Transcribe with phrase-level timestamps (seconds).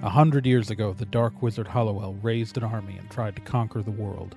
[0.00, 3.82] A hundred years ago, the dark wizard Hollowell raised an army and tried to conquer
[3.82, 4.36] the world.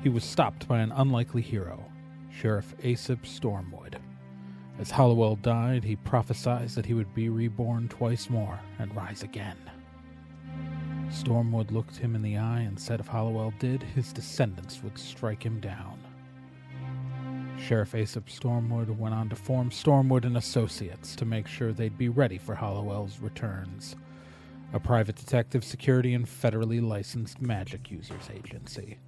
[0.00, 1.84] He was stopped by an unlikely hero,
[2.30, 3.96] Sheriff Aesop Stormwood.
[4.78, 9.58] As Hollowell died, he prophesied that he would be reborn twice more and rise again.
[11.08, 15.44] Stormwood looked him in the eye and said if Hollowell did, his descendants would strike
[15.44, 15.98] him down.
[17.58, 22.08] Sheriff Aesop Stormwood went on to form Stormwood and Associates to make sure they'd be
[22.08, 23.96] ready for Hollowell's returns,
[24.72, 28.98] a private detective security and federally licensed magic users agency.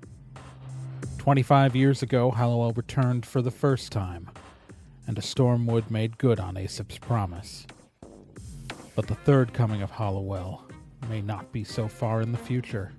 [1.19, 4.31] Twenty-five years ago, Hollowell returned for the first time,
[5.07, 7.67] and a Stormwood made good on Aesop's promise.
[8.95, 10.65] But the third coming of Hollowell
[11.09, 12.93] may not be so far in the future.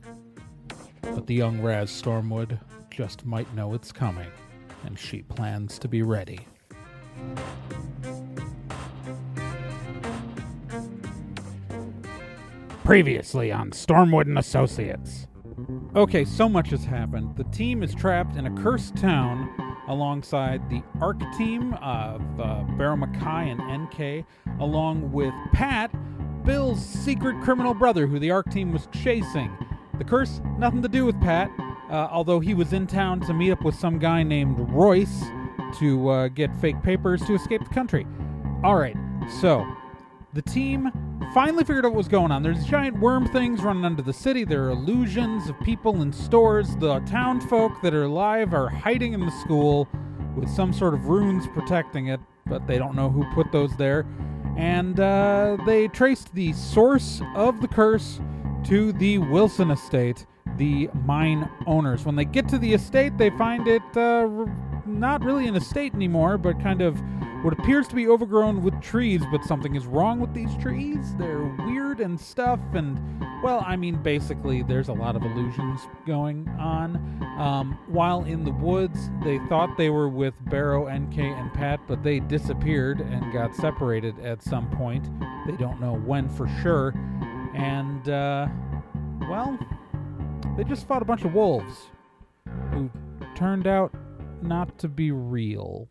[1.01, 2.59] But the young Raz Stormwood
[2.91, 4.29] just might know it's coming,
[4.85, 6.39] and she plans to be ready.
[12.89, 15.27] Previously on Stormwood and Associates.
[15.95, 17.35] Okay, so much has happened.
[17.37, 19.47] The team is trapped in a cursed town
[19.87, 24.25] alongside the ARC team of uh, Barrow Mackay and NK,
[24.59, 25.91] along with Pat,
[26.43, 29.55] Bill's secret criminal brother who the ARC team was chasing.
[29.99, 31.51] The curse, nothing to do with Pat,
[31.91, 35.25] uh, although he was in town to meet up with some guy named Royce
[35.77, 38.07] to uh, get fake papers to escape the country.
[38.63, 38.97] All right,
[39.39, 39.63] so
[40.33, 40.91] the team
[41.33, 42.43] finally figured out what was going on.
[42.43, 44.43] There's giant worm things running under the city.
[44.43, 46.75] There are illusions of people in stores.
[46.77, 49.87] The town folk that are alive are hiding in the school
[50.35, 54.05] with some sort of runes protecting it, but they don't know who put those there.
[54.55, 58.19] And uh, they traced the source of the curse
[58.65, 62.05] to the Wilson estate, the mine owners.
[62.05, 64.27] When they get to the estate, they find it uh,
[64.89, 66.99] not really an estate anymore, but kind of
[67.43, 71.15] what appears to be overgrown with trees, but something is wrong with these trees.
[71.15, 72.99] They're weird and stuff, and
[73.41, 76.97] well, I mean, basically, there's a lot of illusions going on.
[77.39, 82.03] Um, while in the woods, they thought they were with Barrow, NK, and Pat, but
[82.03, 85.09] they disappeared and got separated at some point.
[85.47, 86.93] They don't know when for sure.
[87.55, 88.47] And, uh,
[89.29, 89.57] well,
[90.57, 91.87] they just fought a bunch of wolves
[92.71, 92.89] who
[93.35, 93.93] turned out
[94.41, 95.87] not to be real.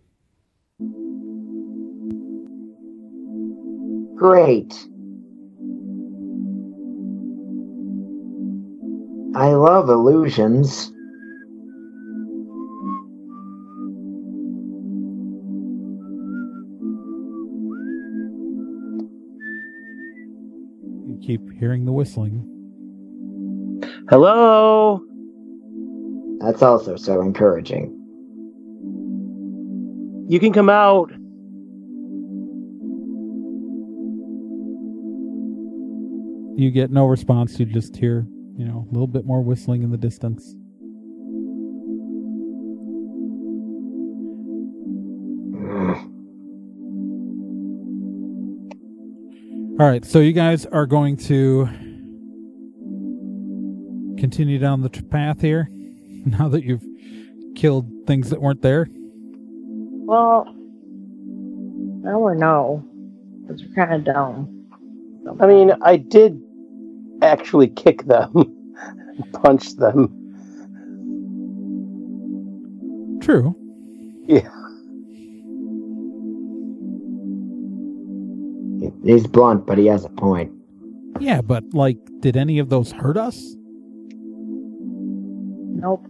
[4.16, 4.74] Great.
[9.34, 10.90] I love illusions.
[21.06, 22.44] You keep hearing the whistling.
[24.10, 25.00] Hello?
[26.40, 27.97] That's also so encouraging.
[30.28, 31.10] You can come out.
[36.60, 37.58] You get no response.
[37.58, 40.54] You just hear, you know, a little bit more whistling in the distance.
[49.80, 51.66] All right, so you guys are going to
[54.18, 55.70] continue down the path here
[56.26, 56.84] now that you've
[57.56, 58.88] killed things that weren't there.
[60.08, 62.82] Well, no or no,
[63.42, 64.66] because we're kind of dumb.
[65.38, 66.40] I mean, I did
[67.20, 68.32] actually kick them,
[69.34, 70.08] punch them.
[73.20, 73.54] True.
[74.26, 74.48] Yeah.
[79.04, 80.50] He's blunt, but he has a point.
[81.20, 83.56] Yeah, but like, did any of those hurt us?
[85.76, 86.06] Nope.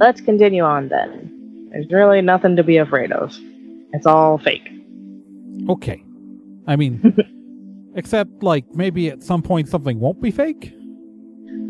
[0.00, 1.33] Let's continue on then.
[1.74, 3.36] There's really nothing to be afraid of.
[3.92, 4.68] It's all fake.
[5.68, 6.04] Okay.
[6.68, 7.16] I mean,
[7.96, 10.72] except like maybe at some point something won't be fake.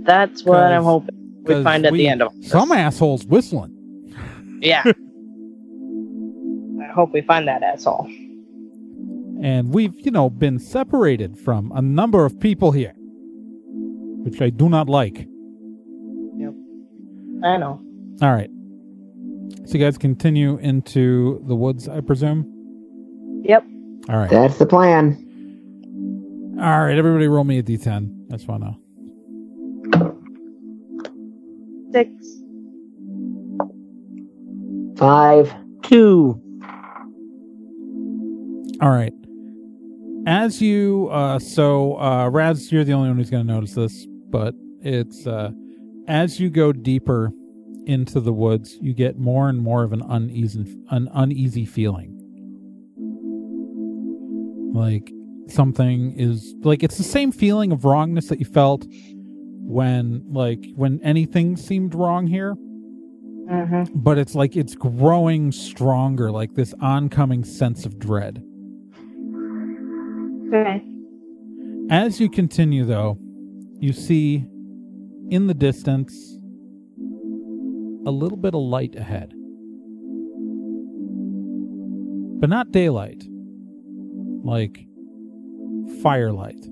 [0.03, 2.51] That's what I'm hoping we find at we- the end of this.
[2.51, 3.73] Some assholes whistling.
[4.61, 4.83] Yeah.
[6.83, 8.07] I hope we find that asshole.
[9.43, 14.69] And we've, you know, been separated from a number of people here, which I do
[14.69, 15.17] not like.
[16.37, 16.55] Yep.
[17.43, 17.81] I know.
[18.21, 18.51] All right.
[19.67, 23.43] So you guys continue into the woods, I presume?
[23.45, 23.65] Yep.
[24.11, 24.29] All right.
[24.31, 25.21] That's the plan.
[26.61, 28.27] All right, everybody roll me a d10.
[28.31, 28.77] I just want to.
[31.93, 32.11] Six.
[34.99, 35.55] Five.
[35.83, 36.41] Two.
[38.81, 39.13] All right.
[40.27, 44.07] As you, uh, so, uh, Raz, you're the only one who's going to notice this,
[44.31, 45.51] but it's, uh,
[46.07, 47.31] as you go deeper
[47.87, 52.11] into the woods, you get more and more of an uneasy, an uneasy feeling.
[54.75, 55.11] Like,
[55.49, 58.87] something is like it's the same feeling of wrongness that you felt
[59.67, 62.55] when like when anything seemed wrong here
[63.51, 63.99] Mm-hmm.
[64.01, 68.43] but it's like it's growing stronger like this oncoming sense of dread
[70.49, 70.83] Okay.
[71.91, 73.19] as you continue though
[73.81, 74.47] you see
[75.29, 76.34] in the distance
[78.07, 79.33] a little bit of light ahead
[82.41, 83.25] but not daylight
[84.45, 84.87] like
[86.03, 86.67] firelight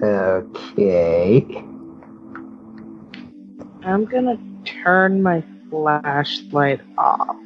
[0.00, 1.44] Okay.
[3.82, 7.36] I'm gonna turn my flashlight off.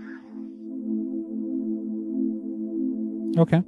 [3.39, 3.63] okay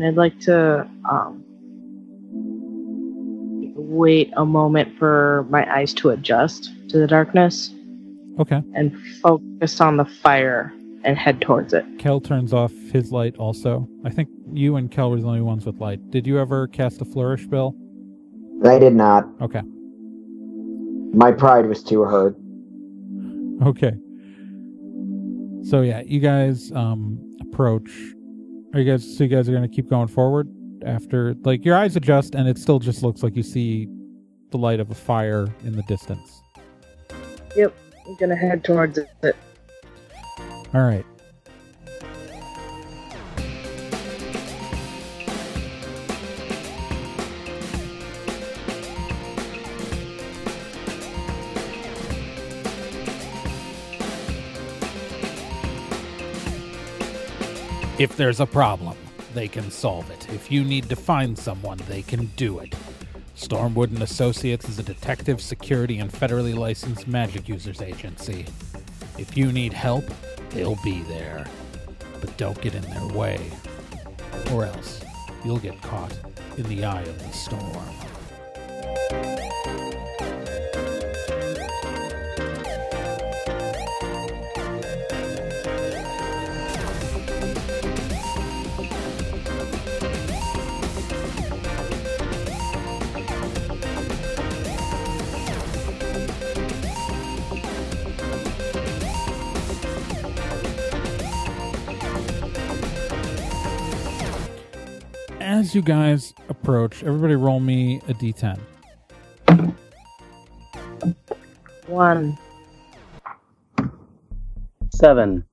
[0.00, 1.44] and I'd like to um,
[3.76, 7.74] wait a moment for my eyes to adjust to the darkness
[8.38, 10.72] okay and focus on the fire
[11.04, 11.84] and head towards it.
[11.98, 15.66] kel turns off his light also i think you and kel were the only ones
[15.66, 17.74] with light did you ever cast a flourish bill
[18.62, 19.26] I did not.
[19.40, 19.62] okay
[21.12, 22.36] My pride was too hurt.
[23.66, 23.92] Okay.
[25.62, 27.90] So yeah, you guys um approach.
[28.72, 30.48] Are you guys so you guys are gonna keep going forward
[30.84, 33.88] after like your eyes adjust and it still just looks like you see
[34.50, 36.40] the light of a fire in the distance.
[37.56, 37.76] Yep,
[38.06, 39.08] I'm gonna head towards it.
[40.72, 41.04] All right.
[58.00, 58.96] If there's a problem,
[59.34, 60.26] they can solve it.
[60.32, 62.74] If you need to find someone, they can do it.
[63.36, 68.46] Stormwood and Associates is a detective, security, and federally licensed magic users agency.
[69.18, 70.06] If you need help,
[70.48, 71.46] they'll be there.
[72.22, 73.38] But don't get in their way,
[74.50, 75.04] or else
[75.44, 76.18] you'll get caught
[76.56, 77.84] in the eye of the storm.
[105.50, 108.56] As you guys approach, everybody roll me a d10.
[111.88, 112.38] One.
[114.94, 115.44] Seven.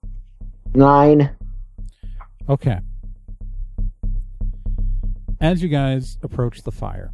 [0.75, 1.35] Nine.
[2.47, 2.77] Okay.
[5.41, 7.11] As you guys approach the fire,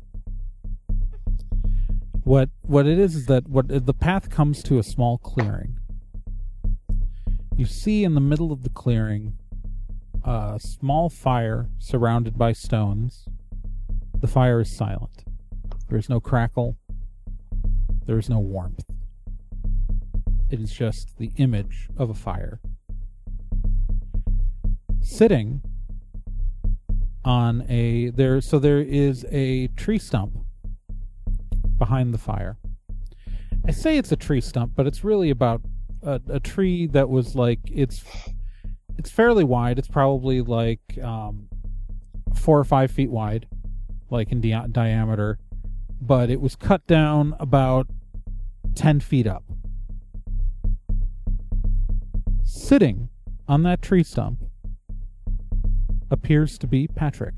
[2.25, 5.79] what what it is is that what the path comes to a small clearing.
[7.56, 9.38] You see in the middle of the clearing
[10.24, 13.25] a small fire surrounded by stones.
[14.20, 15.24] The fire is silent.
[15.90, 16.78] There is no crackle.
[18.06, 18.86] There is no warmth.
[20.50, 22.60] It is just the image of a fire
[25.04, 25.62] sitting
[27.25, 30.38] on a there so there is a tree stump
[31.78, 32.58] behind the fire
[33.66, 35.62] i say it's a tree stump but it's really about
[36.02, 38.03] a, a tree that was like it's
[38.97, 41.47] it's fairly wide it's probably like um
[42.35, 43.47] four or five feet wide
[44.09, 45.38] like in dia- diameter
[46.01, 47.88] but it was cut down about
[48.75, 49.43] 10 feet up
[52.43, 53.09] sitting
[53.47, 54.39] on that tree stump
[56.13, 57.35] appears to be Patrick.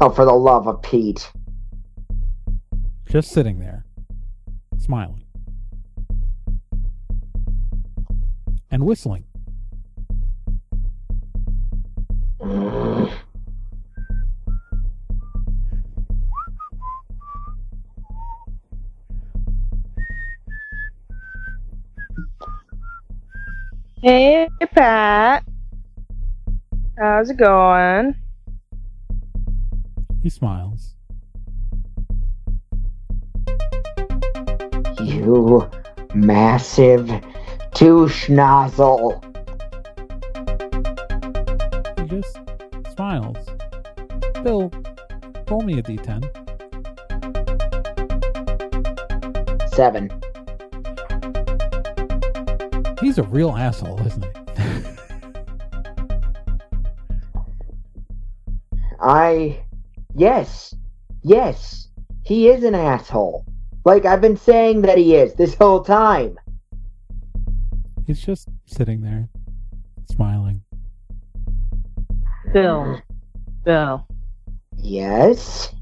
[0.00, 1.32] Oh, for the love of Pete.
[3.08, 3.86] Just sitting there,
[4.78, 5.25] smiling.
[8.70, 9.24] And whistling.
[24.02, 25.44] Hey, Pat.
[26.98, 28.14] How's it going?
[30.22, 30.94] He smiles.
[35.02, 35.68] You
[36.14, 37.10] massive
[37.76, 39.22] douche schnozzle.
[41.98, 42.38] He just
[42.94, 43.36] smiles.
[44.42, 44.70] Bill,
[45.50, 46.24] roll me a d10.
[49.74, 50.10] Seven.
[53.02, 54.30] He's a real asshole, isn't he?
[59.02, 59.62] I.
[60.14, 60.74] Yes.
[61.22, 61.88] Yes.
[62.24, 63.44] He is an asshole.
[63.84, 66.38] Like I've been saying that he is this whole time.
[68.06, 69.28] He's just sitting there,
[70.12, 70.62] smiling.
[72.52, 73.02] Bill.
[73.64, 74.06] Bill.
[74.76, 75.74] Yes.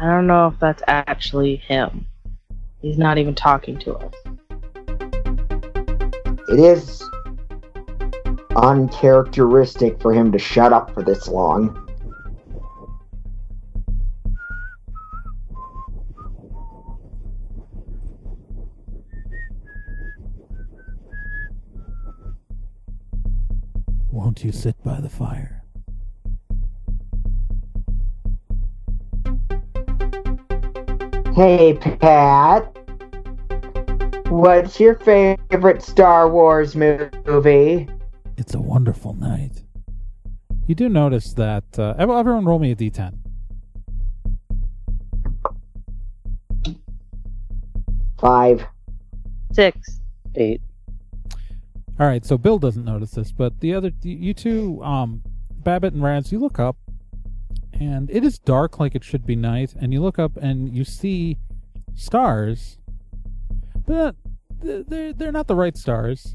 [0.00, 2.06] I don't know if that's actually him.
[2.80, 4.14] He's not even talking to us.
[6.48, 7.02] It is
[8.56, 11.83] uncharacteristic for him to shut up for this long.
[24.14, 25.64] Won't you sit by the fire?
[31.34, 32.72] Hey, Pat.
[34.28, 37.88] What's your favorite Star Wars movie?
[38.36, 39.64] It's a wonderful night.
[40.68, 43.18] You do notice that uh, everyone roll me a d10.
[48.20, 48.64] Five.
[49.52, 50.00] Six.
[50.36, 50.60] Eight.
[51.98, 55.22] All right, so Bill doesn't notice this, but the other you two, um,
[55.52, 56.76] Babbitt and Raz, you look up,
[57.72, 60.84] and it is dark like it should be night, and you look up and you
[60.84, 61.38] see
[61.94, 62.78] stars,
[63.86, 64.16] but
[64.60, 66.34] they're they're not the right stars.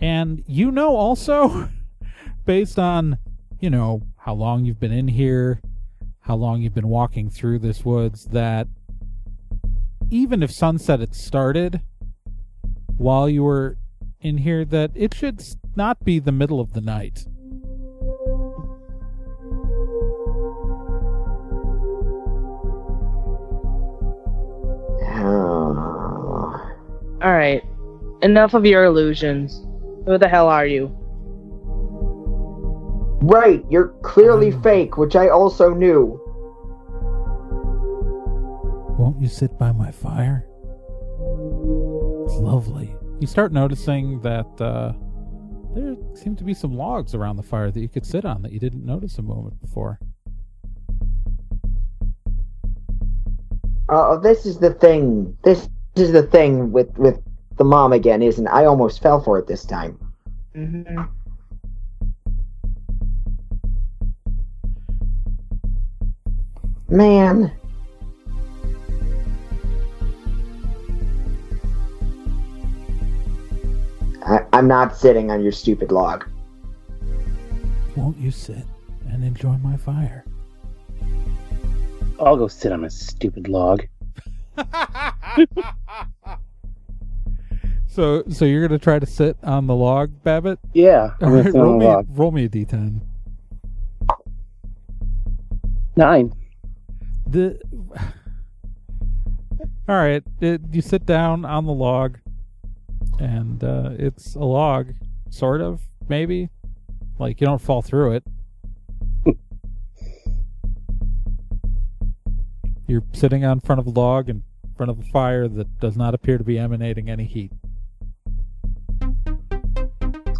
[0.00, 1.68] And you know also,
[2.44, 3.18] based on
[3.60, 5.60] you know how long you've been in here,
[6.22, 8.66] how long you've been walking through this woods, that
[10.10, 11.82] even if sunset had started
[13.00, 13.78] while you were
[14.20, 15.42] in here that it should
[15.74, 17.24] not be the middle of the night.
[25.02, 26.60] Oh.
[27.22, 27.62] Alright.
[28.22, 29.66] Enough of your illusions.
[30.06, 30.90] Who the hell are you?
[33.22, 34.62] Right, you're clearly Um.
[34.62, 36.18] fake, which I also knew.
[38.98, 40.46] Won't you sit by my fire?
[42.50, 42.96] It's lovely.
[43.20, 44.92] You start noticing that uh,
[45.72, 48.50] there seem to be some logs around the fire that you could sit on that
[48.50, 50.00] you didn't notice a moment before.
[53.88, 55.36] Oh, this is the thing.
[55.44, 57.20] This is the thing with with
[57.56, 58.48] the mom again, isn't?
[58.48, 59.96] I almost fell for it this time.
[60.56, 61.02] Mm-hmm.
[66.88, 67.52] Man.
[74.22, 76.26] I, I'm not sitting on your stupid log.
[77.96, 78.64] Won't you sit
[79.08, 80.24] and enjoy my fire?
[82.20, 83.82] I'll go sit on a stupid log.
[87.86, 90.58] so, so you're gonna try to sit on the log, Babbitt?
[90.74, 92.06] Yeah, All I'm gonna right, sit on roll the me, log.
[92.10, 93.00] roll me a d10.
[95.96, 96.32] Nine.
[97.26, 97.58] The
[99.88, 102.18] all right, it, you sit down on the log,
[103.20, 104.94] and uh, it's a log,
[105.28, 106.48] sort of, maybe.
[107.18, 108.24] Like you don't fall through it.
[112.88, 114.42] You're sitting on front of a log in
[114.74, 117.52] front of a fire that does not appear to be emanating any heat.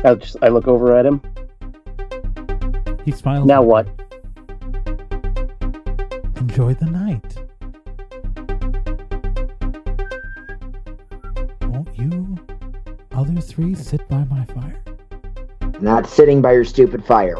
[0.02, 1.20] I just I look over at him.
[3.04, 3.46] He smiles.
[3.46, 3.86] Now what?
[6.36, 7.49] Enjoy the night.
[13.40, 14.82] Three, sit by my fire?
[15.80, 17.36] Not sitting by your stupid fire.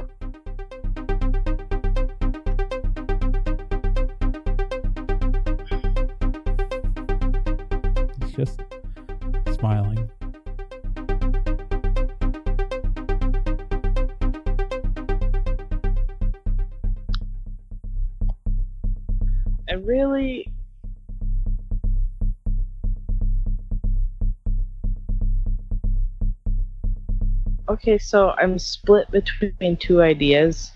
[27.81, 30.71] Okay, so I'm split between two ideas.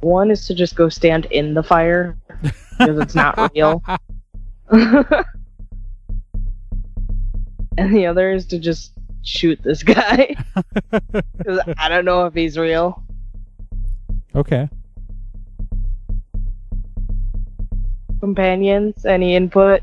[0.00, 2.16] One is to just go stand in the fire
[2.78, 3.82] because it's not real.
[4.70, 5.14] and
[7.94, 10.34] the other is to just shoot this guy
[10.90, 13.02] because I don't know if he's real.
[14.34, 14.70] okay.
[18.20, 19.82] Companions, any input?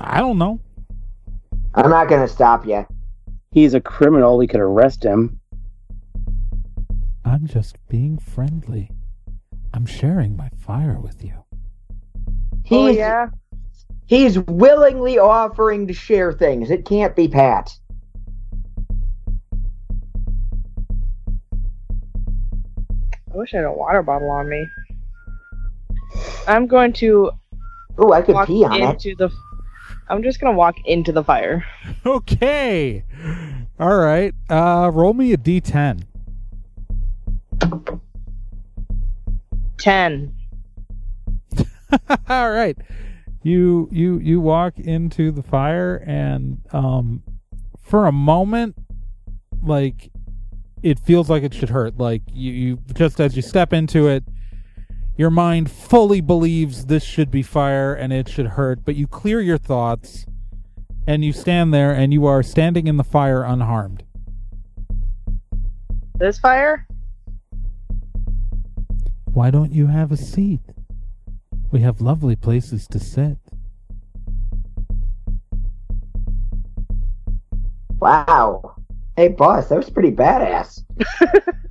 [0.00, 0.60] I don't know.
[1.74, 2.86] I'm not gonna stop you.
[3.50, 4.36] He's a criminal.
[4.36, 5.40] We could arrest him.
[7.24, 8.90] I'm just being friendly.
[9.74, 11.34] I'm sharing my fire with you.
[11.38, 13.28] Oh, he's oh yeah.
[14.06, 16.70] he's willingly offering to share things.
[16.70, 17.72] It can't be Pat.
[23.32, 24.66] I wish I had a water bottle on me.
[26.46, 27.30] I'm going to
[27.98, 29.18] Oh, I could walk pee on it.
[29.18, 29.30] the.
[30.08, 31.64] I'm just gonna walk into the fire.
[32.06, 33.02] Okay.
[33.80, 34.32] All right.
[34.48, 36.04] Uh, roll me a d10.
[39.76, 40.34] Ten.
[42.28, 42.76] All right.
[43.42, 47.22] You you you walk into the fire and um
[47.78, 48.76] for a moment
[49.62, 50.10] like
[50.82, 51.98] it feels like it should hurt.
[51.98, 54.22] Like you, you just as you step into it
[55.16, 59.40] your mind fully believes this should be fire and it should hurt, but you clear
[59.40, 60.26] your thoughts
[61.06, 64.02] and you stand there and you are standing in the fire unharmed.
[66.16, 66.86] This fire?
[69.32, 70.60] Why don't you have a seat?
[71.70, 73.38] We have lovely places to sit.
[77.98, 78.76] Wow.
[79.16, 80.84] Hey, boss, that was pretty badass.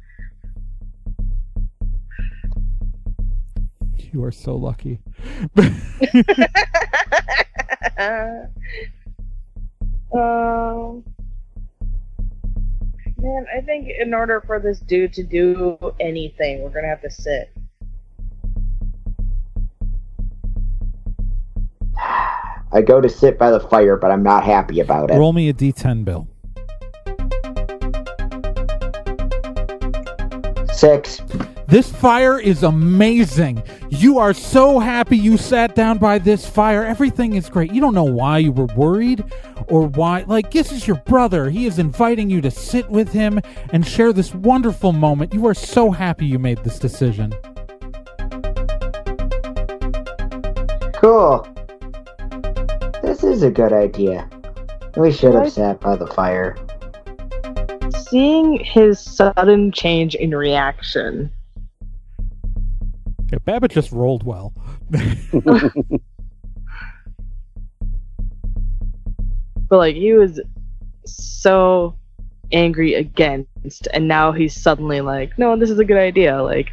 [4.15, 5.01] You are so lucky.
[5.57, 5.67] um,
[13.17, 17.11] man, I think in order for this dude to do anything, we're gonna have to
[17.11, 17.51] sit.
[22.71, 25.15] I go to sit by the fire, but I'm not happy about it.
[25.15, 26.25] Roll me a d10, Bill.
[30.73, 31.21] Six.
[31.67, 33.63] This fire is amazing.
[33.89, 36.85] You are so happy you sat down by this fire.
[36.85, 37.73] Everything is great.
[37.73, 39.23] You don't know why you were worried
[39.67, 40.25] or why.
[40.27, 41.49] Like, this is your brother.
[41.49, 43.41] He is inviting you to sit with him
[43.71, 45.33] and share this wonderful moment.
[45.33, 47.33] You are so happy you made this decision.
[50.93, 51.47] Cool.
[53.01, 54.29] This is a good idea.
[54.97, 56.55] We should have sat by the fire.
[58.07, 61.31] Seeing his sudden change in reaction,
[63.35, 64.53] Yeah, Babbitt just rolled well.
[64.89, 65.01] but
[69.69, 70.39] like he was
[71.05, 71.97] so
[72.53, 76.41] angry against, and now he's suddenly like, no, this is a good idea.
[76.41, 76.69] Like,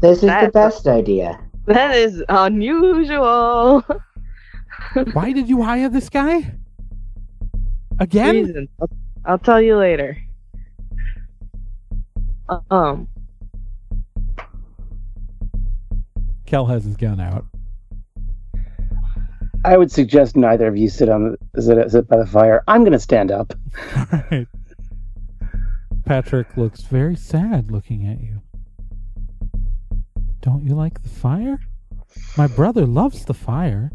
[0.00, 1.38] This is the best idea.
[1.66, 3.84] that is unusual.
[5.12, 6.52] why did you hire this guy?
[8.00, 8.34] Again?
[8.34, 8.68] Reasons.
[8.80, 8.90] I'll,
[9.24, 10.18] I'll tell you later.
[12.72, 13.06] Um,
[16.50, 17.46] Kel has his gun out.
[19.64, 22.64] I would suggest neither of you sit on the, sit, sit by the fire.
[22.66, 23.52] I'm going to stand up.
[23.96, 24.48] All right.
[26.04, 28.42] Patrick looks very sad looking at you.
[30.40, 31.60] Don't you like the fire?
[32.36, 33.92] My brother loves the fire.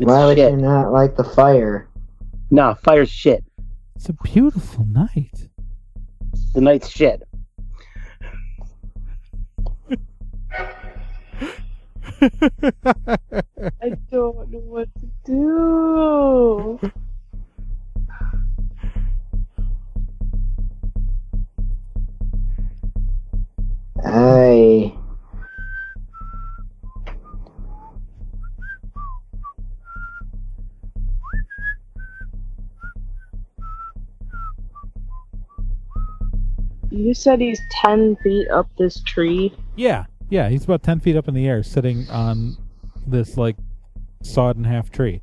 [0.00, 0.50] It's Why would shit.
[0.50, 1.90] you not like the fire?
[2.50, 3.44] Nah, fire's shit.
[3.96, 5.48] It's a beautiful night.
[6.54, 7.22] The night's shit.
[12.22, 16.78] I don't know what to do.
[24.04, 24.94] I.
[36.90, 39.52] You said he's ten feet up this tree.
[39.74, 42.56] yeah, yeah, he's about 10 feet up in the air sitting on
[43.06, 43.54] this, like,
[44.22, 45.20] sawed in half tree.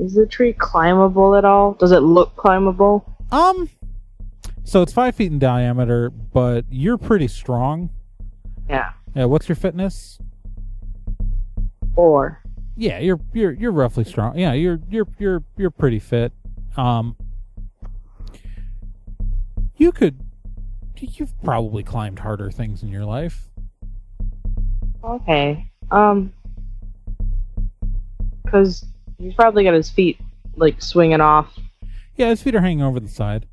[0.00, 1.74] Is the tree climbable at all?
[1.74, 3.04] Does it look climbable?
[3.30, 3.68] Um,
[4.64, 7.90] so it's five feet in diameter, but you're pretty strong.
[8.70, 8.92] Yeah.
[9.14, 10.18] Yeah, what's your fitness?
[11.94, 12.42] Or
[12.74, 14.38] Yeah, you're you're you're roughly strong.
[14.38, 16.32] Yeah, you're you're you're you're pretty fit.
[16.76, 17.16] Um,
[19.76, 20.25] you could,
[21.02, 23.48] you've probably climbed harder things in your life.
[25.04, 25.70] okay.
[25.90, 26.32] Um,
[28.44, 28.84] because
[29.18, 30.18] he's probably got his feet
[30.56, 31.58] like swinging off.
[32.16, 33.46] Yeah, his feet are hanging over the side.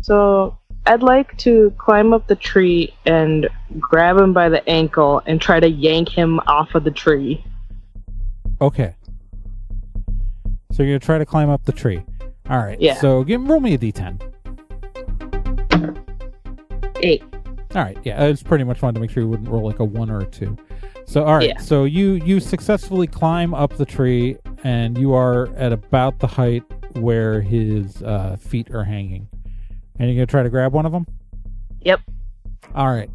[0.00, 5.40] So I'd like to climb up the tree and grab him by the ankle and
[5.40, 7.44] try to yank him off of the tree.
[8.60, 8.94] Okay.
[10.72, 12.02] So you're gonna try to climb up the tree.
[12.50, 12.80] All right.
[12.80, 12.94] Yeah.
[12.94, 14.33] So give him roll me a d10.
[17.04, 17.22] Eight.
[17.74, 17.98] All right.
[18.04, 20.10] Yeah, I just pretty much wanted to make sure you wouldn't roll like a one
[20.10, 20.56] or a two.
[21.06, 21.48] So all right.
[21.48, 21.58] Yeah.
[21.58, 26.62] So you you successfully climb up the tree, and you are at about the height
[26.94, 29.28] where his uh, feet are hanging.
[29.98, 31.06] And you're gonna try to grab one of them.
[31.82, 32.00] Yep.
[32.74, 33.10] All right.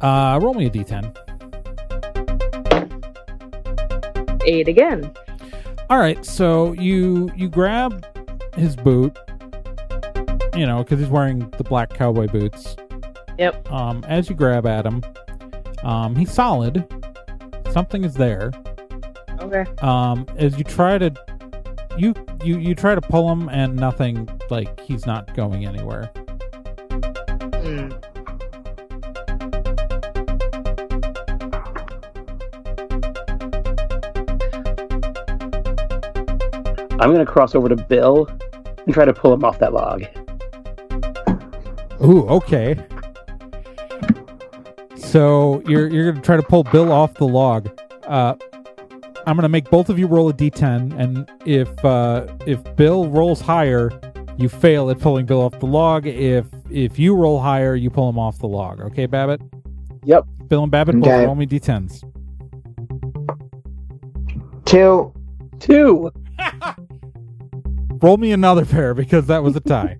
[0.00, 1.16] Uh, roll me a d10.
[4.46, 5.10] Eight again.
[5.88, 6.22] All right.
[6.24, 8.04] So you you grab
[8.54, 9.16] his boot.
[10.54, 12.76] You know, because he's wearing the black cowboy boots.
[13.38, 13.70] Yep.
[13.72, 15.02] Um, as you grab at him,
[15.82, 16.82] Um, he's solid.
[17.70, 18.52] Something is there.
[19.40, 19.64] Okay.
[19.82, 21.12] Um, as you try to,
[21.98, 24.28] you you you try to pull him, and nothing.
[24.48, 26.10] Like he's not going anywhere.
[27.60, 27.90] Hmm.
[37.00, 38.26] I'm gonna cross over to Bill
[38.86, 40.04] and try to pull him off that log.
[42.02, 42.76] Ooh, okay.
[45.14, 47.70] So you're you're gonna try to pull Bill off the log.
[48.02, 48.34] Uh,
[49.28, 53.40] I'm gonna make both of you roll a d10, and if uh, if Bill rolls
[53.40, 53.92] higher,
[54.38, 56.04] you fail at pulling Bill off the log.
[56.08, 58.80] If if you roll higher, you pull him off the log.
[58.80, 59.40] Okay, Babbitt.
[60.02, 60.24] Yep.
[60.48, 61.24] Bill and Babbitt both Okay.
[61.26, 62.02] roll me d10s.
[64.64, 65.12] Two.
[65.60, 66.10] Two.
[68.02, 69.96] Roll me another pair because that was a tie.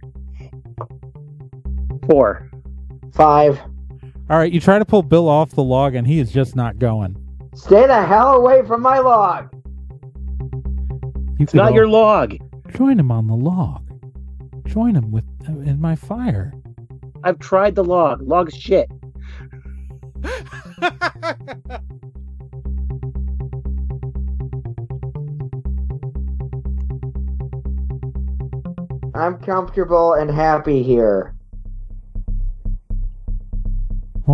[2.10, 2.50] Four.
[3.14, 3.60] Five.
[4.30, 6.78] All right, you try to pull Bill off the log, and he is just not
[6.78, 7.16] going.
[7.54, 9.50] Stay the hell away from my log.
[10.52, 12.36] You It's not your log.
[12.74, 13.82] join him on the log.
[14.66, 16.54] Join him with uh, in my fire.
[17.22, 18.22] I've tried the log.
[18.22, 18.90] Log's shit.
[29.14, 31.33] I'm comfortable and happy here.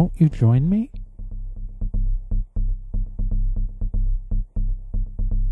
[0.00, 0.90] Won't you join me?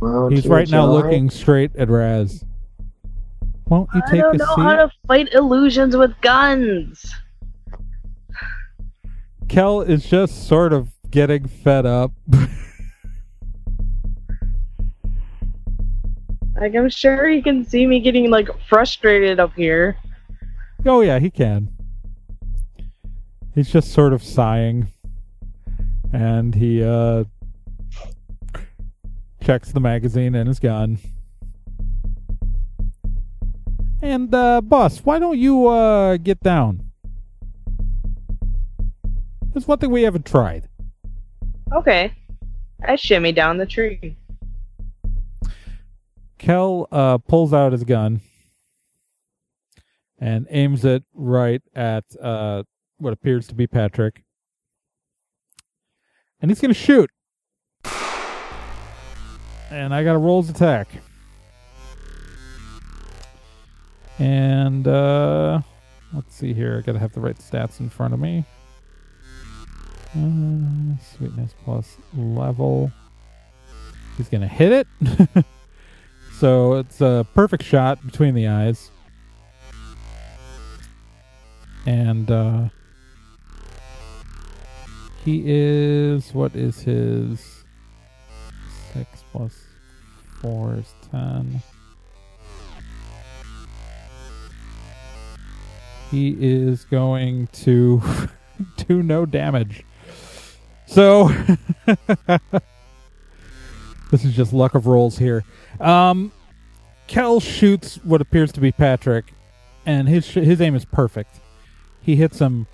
[0.00, 0.94] Won't He's right now join?
[0.94, 2.46] looking straight at Raz.
[3.66, 4.62] Won't you I take don't know seat?
[4.62, 7.14] how to fight illusions with guns.
[9.48, 12.12] Kel is just sort of getting fed up.
[16.60, 19.96] Like I'm sure he can see me getting like frustrated up here.
[20.86, 21.68] oh yeah, he can.
[23.58, 24.86] He's just sort of sighing.
[26.12, 27.24] And he uh
[29.42, 30.98] checks the magazine and his gun.
[34.00, 36.92] And uh boss, why don't you uh get down?
[39.52, 40.68] There's one thing we haven't tried.
[41.72, 42.12] Okay.
[42.86, 44.14] I shimmy down the tree.
[46.38, 48.20] Kel uh, pulls out his gun
[50.16, 52.62] and aims it right at uh,
[52.98, 54.22] what appears to be Patrick.
[56.40, 57.10] And he's going to shoot.
[59.70, 60.88] And I got to roll his attack.
[64.18, 65.60] And uh,
[66.12, 66.78] let's see here.
[66.78, 68.44] I got to have the right stats in front of me.
[70.16, 72.90] Uh, sweetness plus level.
[74.16, 75.44] He's going to hit it.
[76.38, 78.92] So it's a perfect shot between the eyes.
[81.84, 82.68] And uh
[85.28, 87.62] he is what is his
[88.94, 89.54] six plus
[90.40, 91.60] four is ten.
[96.10, 98.02] He is going to
[98.88, 99.84] do no damage.
[100.86, 101.28] So
[104.10, 105.44] this is just luck of rolls here.
[105.78, 106.32] Um,
[107.06, 109.34] Kel shoots what appears to be Patrick,
[109.84, 111.38] and his sh- his aim is perfect.
[112.00, 112.66] He hits him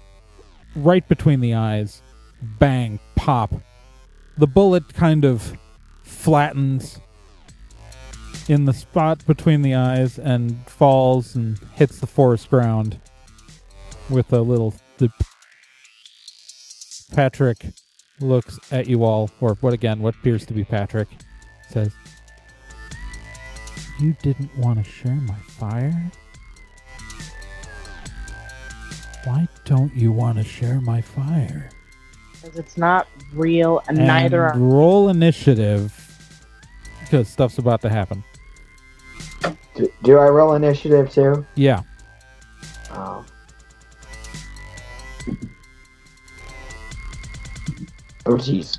[0.76, 2.00] right between the eyes.
[2.42, 3.00] Bang!
[3.16, 3.54] Pop.
[4.36, 5.56] The bullet kind of
[6.02, 7.00] flattens
[8.48, 13.00] in the spot between the eyes and falls and hits the forest ground
[14.10, 14.74] with a little.
[17.12, 17.66] Patrick
[18.20, 20.00] looks at you all, or what again?
[20.00, 21.08] What appears to be Patrick
[21.70, 21.92] says.
[24.00, 26.10] You didn't want to share my fire?
[29.24, 31.70] Why don't you want to share my fire?
[32.44, 35.94] Because it's not real and, neither are roll initiative
[37.00, 38.22] because stuff's about to happen.
[39.74, 41.46] Do, do I roll initiative too?
[41.54, 41.80] Yeah.
[42.90, 43.24] Oh.
[48.26, 48.78] Oh jeez.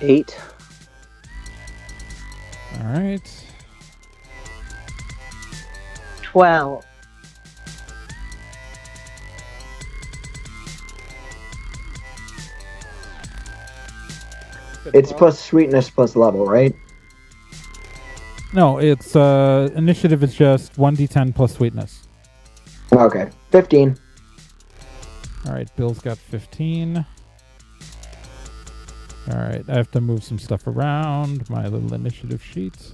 [0.00, 0.38] Eight.
[2.80, 3.47] All right.
[6.30, 6.84] Twelve.
[14.92, 16.74] It's plus sweetness plus level, right?
[18.52, 22.08] No, it's uh initiative is just 1d10 plus sweetness.
[22.92, 23.30] Okay.
[23.50, 23.96] Fifteen.
[25.46, 27.06] All right, Bill's got 15.
[29.30, 32.92] All right, I have to move some stuff around my little initiative sheets.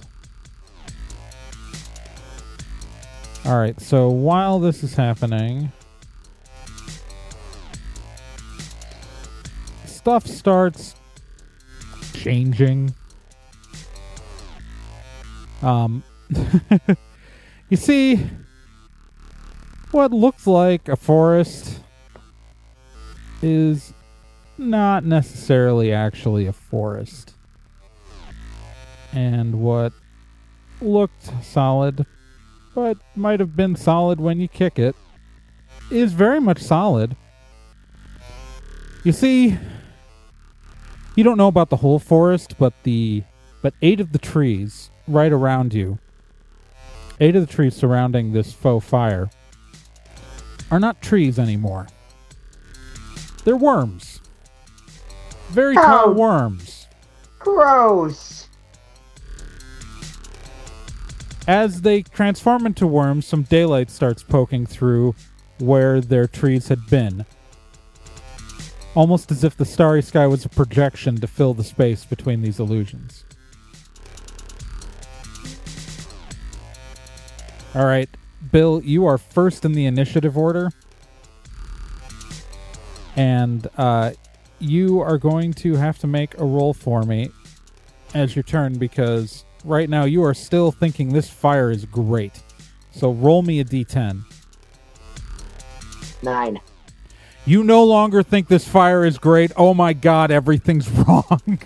[3.45, 5.71] All right, so while this is happening,
[9.85, 10.95] stuff starts
[12.13, 12.95] changing.
[15.61, 16.03] Um,
[17.69, 18.27] you see
[19.91, 21.81] what looks like a forest
[23.43, 23.93] is
[24.57, 27.35] not necessarily actually a forest.
[29.13, 29.93] And what
[30.81, 32.07] looked solid,
[32.75, 34.95] but might have been solid when you kick it,
[35.89, 37.15] is very much solid.
[39.03, 39.57] You see,
[41.15, 43.23] you don't know about the whole forest, but the
[43.61, 45.97] but eight of the trees right around you,
[47.19, 49.29] eight of the trees surrounding this faux fire,
[50.69, 51.87] are not trees anymore.
[53.43, 54.21] They're worms.
[55.49, 56.11] Very tall Oh.
[56.11, 56.87] worms.
[57.39, 58.44] Gross.
[61.47, 65.13] As they transform into worms, some daylight starts poking through
[65.59, 67.25] where their trees had been.
[68.95, 72.59] Almost as if the starry sky was a projection to fill the space between these
[72.59, 73.25] illusions.
[77.75, 78.09] All right,
[78.51, 80.71] Bill, you are first in the initiative order.
[83.15, 84.11] And uh,
[84.59, 87.29] you are going to have to make a roll for me
[88.13, 92.41] as your turn because right now you are still thinking this fire is great.
[92.91, 94.23] So roll me a d10.
[96.23, 96.59] Nine.
[97.45, 99.51] You no longer think this fire is great.
[99.55, 101.59] Oh my god, everything's wrong.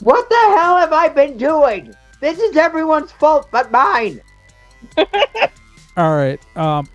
[0.00, 1.94] What the hell have I been doing?
[2.20, 4.20] This is everyone's fault but mine.
[5.96, 6.40] All right.
[6.56, 6.88] Um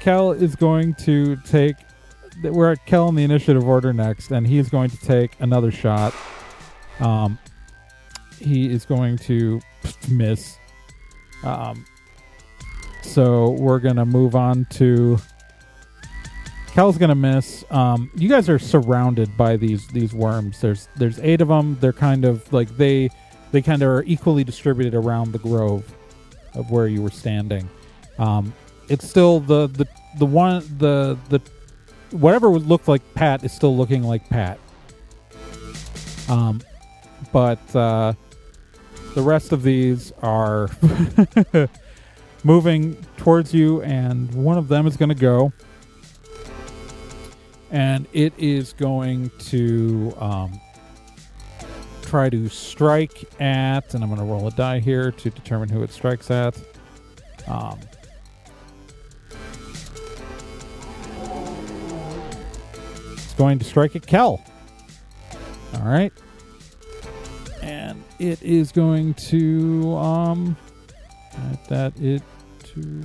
[0.00, 1.76] Kel is going to take
[2.42, 6.14] we're at Kel in the initiative order next and he's going to take another shot.
[7.00, 7.38] Um
[8.38, 9.60] he is going to
[10.08, 10.58] miss.
[11.44, 11.84] Um
[13.02, 15.18] so we're going to move on to
[16.76, 17.64] Kel's gonna miss.
[17.70, 20.60] Um, you guys are surrounded by these these worms.
[20.60, 21.78] There's there's eight of them.
[21.80, 23.08] They're kind of like they
[23.50, 25.90] they kind of are equally distributed around the grove
[26.52, 27.66] of where you were standing.
[28.18, 28.52] Um,
[28.90, 29.86] it's still the the
[30.18, 31.40] the one the the
[32.10, 34.58] whatever would look like Pat is still looking like Pat.
[36.28, 36.60] Um,
[37.32, 38.12] but uh,
[39.16, 40.68] the rest of these are
[42.44, 45.52] moving towards you, and one of them is going to go
[47.70, 50.60] and it is going to um,
[52.02, 55.82] try to strike at, and I'm going to roll a die here to determine who
[55.82, 56.56] it strikes at.
[57.48, 57.78] Um,
[63.12, 64.42] it's going to strike at Kel.
[65.74, 66.12] All right,
[67.86, 70.56] and it is going to um,
[71.52, 72.22] at that it
[72.64, 73.04] two.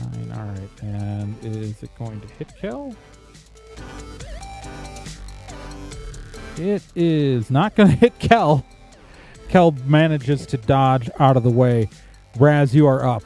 [0.00, 0.82] Nine, all right.
[0.82, 2.94] And is it going to hit Kel?
[6.56, 8.66] It is not going to hit Kel.
[9.48, 11.88] Kel manages to dodge out of the way.
[12.38, 13.22] Raz, you are up.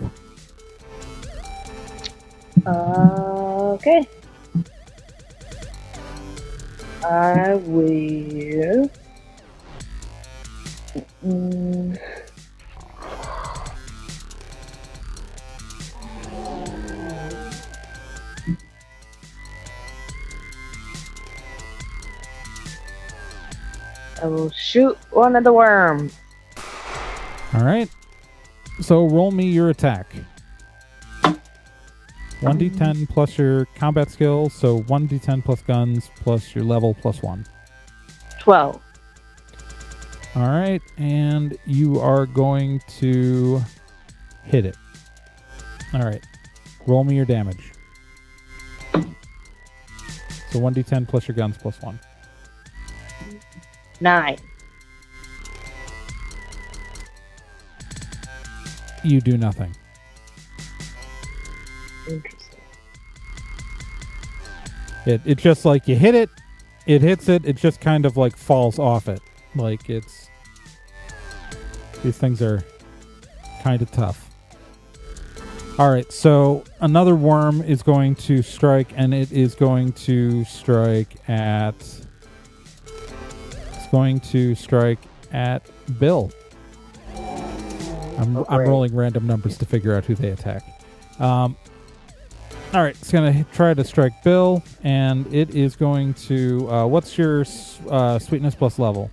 [3.80, 4.06] Okay.
[7.02, 8.90] I will.
[11.24, 11.98] Mm.
[24.22, 26.18] I will shoot one of the worms.
[27.54, 27.88] All right.
[28.82, 30.14] So roll me your attack.
[32.40, 37.46] 1d10 plus your combat skill, so 1d10 plus guns plus your level plus 1.
[38.38, 38.81] 12.
[40.37, 43.61] All right, and you are going to
[44.44, 44.76] hit it.
[45.92, 46.24] All right,
[46.87, 47.72] roll me your damage.
[50.50, 52.00] So 1d10 plus your guns plus 1.
[54.00, 54.38] 9.
[59.05, 59.74] You do nothing.
[65.06, 66.30] It it just like you hit it,
[66.86, 69.20] it hits it, it just kind of like falls off it.
[69.54, 70.28] Like it's
[72.02, 72.64] these things are
[73.62, 74.30] kind of tough.
[75.78, 81.16] All right, so another worm is going to strike and it is going to strike
[81.28, 81.74] at
[83.72, 84.98] it's going to strike
[85.32, 85.62] at
[85.98, 86.30] Bill.
[87.16, 90.62] I'm, Oh, I'm rolling random numbers to figure out who they attack.
[91.18, 91.56] Um,
[92.72, 96.70] all right, it's gonna try to strike Bill, and it is going to.
[96.70, 97.44] Uh, what's your
[97.88, 99.11] uh, sweetness plus level?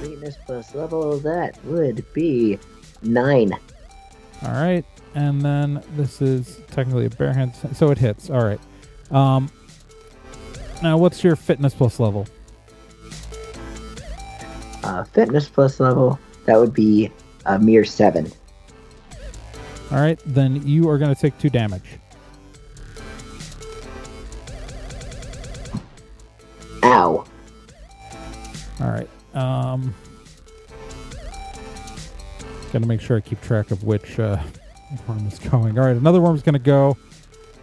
[0.00, 2.58] Sweetness plus level, that would be
[3.02, 3.52] nine.
[4.42, 8.30] All right, and then this is technically a bare hand, so it hits.
[8.30, 8.60] All right.
[9.10, 9.50] Um,
[10.82, 12.26] now, what's your fitness plus level?
[14.84, 17.10] Uh, fitness plus level, that would be
[17.46, 18.30] a mere seven.
[19.90, 21.98] All right, then you are going to take two damage.
[28.80, 29.08] All right.
[29.34, 29.94] Um,
[32.72, 34.40] Got to make sure I keep track of which uh,
[35.08, 35.76] worm is going.
[35.76, 36.96] All right, another worm is going to go,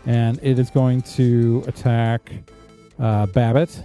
[0.05, 2.29] and it is going to attack
[2.99, 3.81] uh, Babbitt.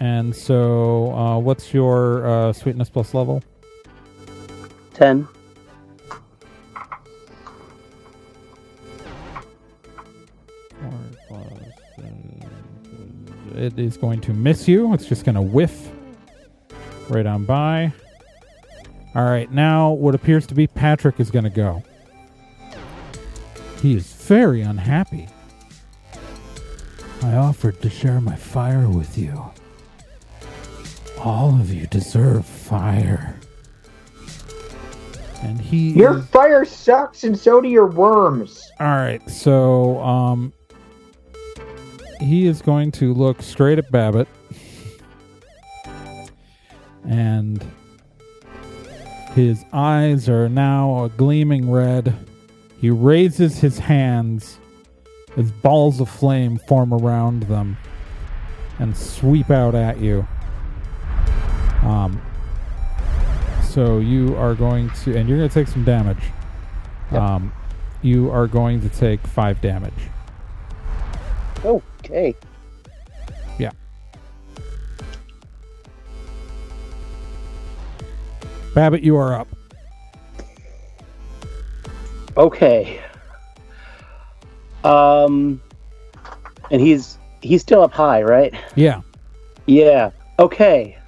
[0.00, 3.42] And so, uh, what's your uh, sweetness plus level?
[4.94, 5.28] 10.
[13.62, 14.92] It is going to miss you.
[14.92, 15.88] It's just going to whiff
[17.08, 17.92] right on by.
[19.14, 21.82] All right, now what appears to be Patrick is going to go.
[23.80, 25.28] He is very unhappy.
[27.22, 29.40] I offered to share my fire with you.
[31.20, 33.38] All of you deserve fire.
[35.40, 38.68] And he Your is- fire sucks, and so do your worms.
[38.80, 40.52] all right, so um,
[42.22, 44.28] he is going to look straight at Babbitt,
[47.04, 47.64] and
[49.32, 52.14] his eyes are now a gleaming red.
[52.80, 54.58] He raises his hands
[55.36, 57.76] as balls of flame form around them
[58.78, 60.26] and sweep out at you.
[61.82, 62.20] Um,
[63.62, 66.22] so you are going to, and you're going to take some damage.
[67.10, 67.20] Yep.
[67.20, 67.52] Um,
[68.02, 69.94] you are going to take five damage.
[71.64, 72.34] Okay.
[73.58, 73.70] Yeah.
[78.74, 79.48] Babbitt, you are up.
[82.36, 83.00] Okay.
[84.84, 85.60] Um,
[86.70, 88.54] and he's he's still up high, right?
[88.74, 89.02] Yeah.
[89.66, 90.10] Yeah.
[90.38, 90.98] Okay.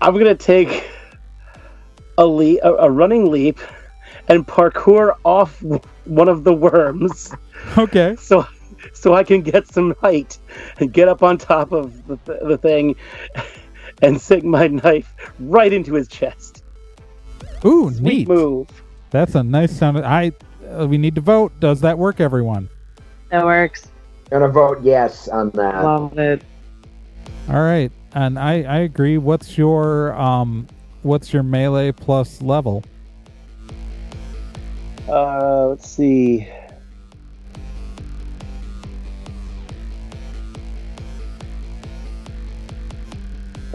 [0.00, 0.88] I'm gonna take
[2.18, 3.58] a leap, a, a running leap,
[4.28, 5.62] and parkour off
[6.04, 7.32] one of the worms,
[7.78, 8.16] Okay.
[8.20, 8.46] so
[8.92, 10.38] so I can get some height
[10.78, 12.96] and get up on top of the, th- the thing,
[14.02, 16.62] and sink my knife right into his chest.
[17.64, 18.28] Ooh, Sweet neat.
[18.28, 18.68] move.
[19.10, 19.98] That's a nice sound.
[19.98, 20.32] I.
[20.78, 21.58] Uh, we need to vote.
[21.60, 22.68] Does that work, everyone?
[23.30, 23.86] That works.
[24.30, 25.84] Gonna vote yes on that.
[25.84, 26.42] Love it.
[27.48, 29.18] All right, and I I agree.
[29.18, 30.66] What's your um
[31.02, 32.82] what's your melee plus level?
[35.08, 36.48] Uh, let's see.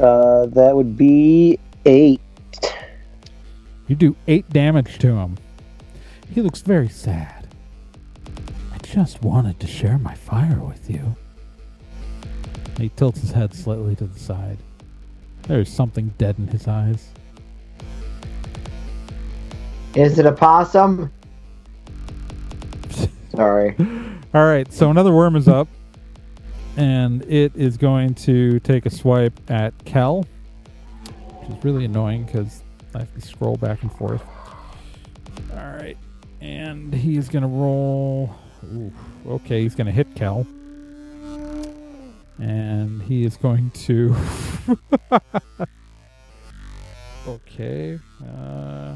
[0.01, 2.21] Uh, that would be eight.
[3.87, 5.37] You do eight damage to him.
[6.33, 7.47] He looks very sad.
[8.73, 11.15] I just wanted to share my fire with you.
[12.79, 14.57] He tilts his head slightly to the side.
[15.43, 17.09] There's something dead in his eyes.
[19.93, 21.11] Is it a possum?
[23.35, 23.75] Sorry.
[24.33, 25.67] All right, so another worm is up,
[26.77, 30.25] and it is going to take a swipe at Kel,
[31.39, 32.63] which is really annoying because
[32.95, 34.23] I have to scroll back and forth.
[35.51, 35.97] All right,
[36.39, 38.35] and he is going to roll.
[38.73, 38.93] Oof,
[39.27, 40.45] okay, he's going to hit Kel,
[42.37, 44.15] and he is going to.
[47.27, 47.99] okay.
[48.25, 48.95] Uh,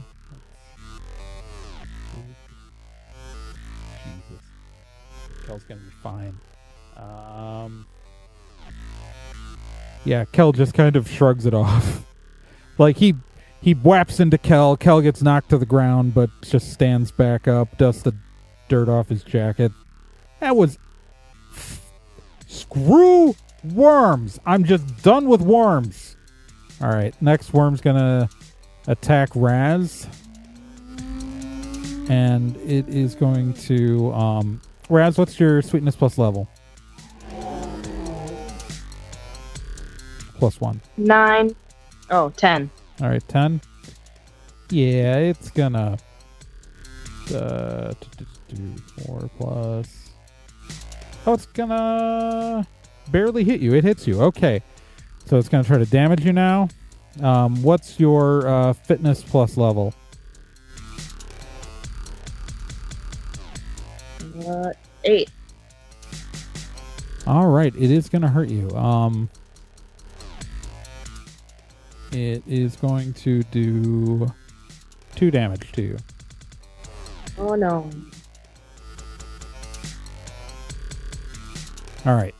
[4.03, 4.45] Jesus.
[5.45, 6.39] Kel's gonna be fine.
[6.95, 7.85] Um,
[10.03, 12.05] yeah, Kel just kind of shrugs it off.
[12.77, 13.15] like he
[13.61, 14.77] he whaps into Kel.
[14.77, 18.15] Kel gets knocked to the ground, but just stands back up, dusts the
[18.67, 19.71] dirt off his jacket.
[20.39, 20.77] That was
[22.47, 24.39] screw worms.
[24.45, 26.15] I'm just done with worms.
[26.81, 28.29] All right, next worm's gonna
[28.87, 30.07] attack Raz,
[32.09, 36.47] and it is going to um, Raz, what's your sweetness plus level?
[40.37, 40.81] Plus one.
[40.97, 41.55] Nine.
[42.09, 42.69] Oh, ten.
[43.01, 43.61] All right, ten.
[44.69, 45.97] Yeah, it's gonna.
[47.33, 48.25] Uh, t-
[49.05, 50.11] four plus.
[51.25, 52.67] Oh, it's gonna
[53.09, 53.73] barely hit you.
[53.73, 54.21] It hits you.
[54.21, 54.61] Okay,
[55.25, 56.69] so it's gonna try to damage you now.
[57.21, 59.93] Um, what's your uh, fitness plus level?
[64.45, 64.71] Uh,
[65.03, 65.31] eight.
[67.25, 68.69] All right, it is gonna hurt you.
[68.71, 69.29] Um,
[72.15, 74.25] it is going to do
[75.15, 75.97] two damage to you.
[77.37, 77.89] Oh no.
[82.05, 82.33] All right.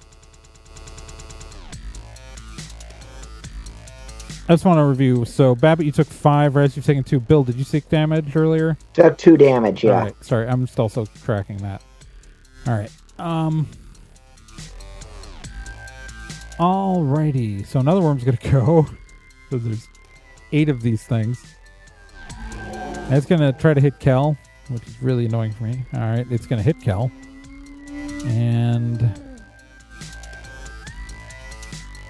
[4.48, 5.26] I just want to review.
[5.26, 6.56] So, Babbitt, you took five.
[6.56, 7.20] Raz, you've taken two.
[7.20, 8.78] Bill, did you take damage earlier?
[8.94, 9.98] Took two damage, yeah.
[9.98, 10.24] All right.
[10.24, 11.82] Sorry, I'm still also tracking that.
[12.68, 12.92] All right.
[13.20, 13.68] Um.
[16.60, 17.66] Alrighty.
[17.66, 18.88] So another worm's gonna go.
[19.56, 19.88] So there's
[20.52, 21.56] eight of these things.
[23.10, 24.38] It's gonna try to hit Kel,
[24.68, 25.86] which is really annoying for me.
[25.94, 27.10] All right, it's gonna hit Kel,
[28.26, 29.02] and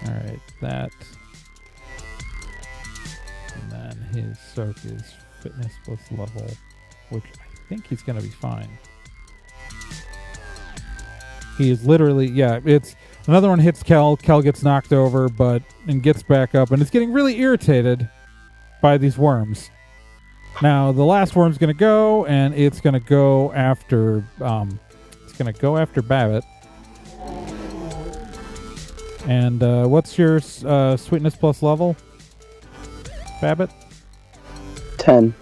[0.08, 0.90] all right, that,
[3.54, 6.50] and then his soak is fitness plus level,
[7.12, 8.76] which I think he's gonna be fine.
[11.60, 12.96] He is literally, yeah, it's
[13.28, 14.18] another one hits Kel.
[14.18, 18.10] Kel gets knocked over, but and gets back up, and is getting really irritated
[18.82, 19.70] by these worms.
[20.62, 24.80] Now the last worm's gonna go, and it's gonna go after, um,
[25.24, 26.44] it's gonna go after Babbitt.
[29.28, 31.96] And uh, what's your uh, sweetness plus level,
[33.42, 33.72] Babbitt?
[34.98, 35.34] Ten.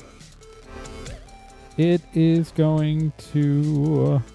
[1.77, 4.21] It is going to.
[4.25, 4.32] Uh,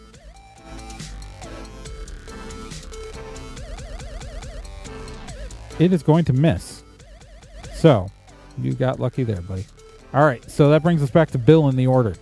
[5.79, 6.83] it is going to miss.
[7.75, 8.09] So,
[8.59, 9.67] you got lucky there, buddy.
[10.13, 12.17] All right, so that brings us back to Bill in the order.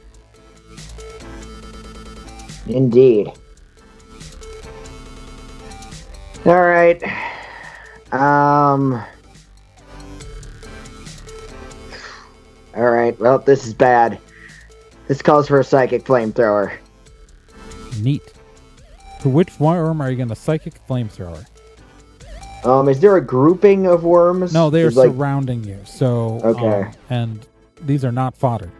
[2.67, 3.33] Indeed.
[6.45, 7.03] All right.
[8.13, 9.03] Um.
[12.77, 13.19] All right.
[13.19, 14.19] Well, this is bad.
[15.09, 16.73] This calls for a psychic flamethrower.
[18.01, 18.23] Neat.
[19.23, 21.47] To which worm are you going to psychic flamethrower?
[22.65, 24.53] Um, is there a grouping of worms?
[24.53, 25.79] No, they are like surrounding you.
[25.85, 26.83] So, Okay.
[26.83, 27.47] um, and
[27.83, 28.71] these are not fodder.